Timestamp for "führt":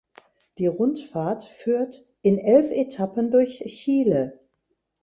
1.45-2.09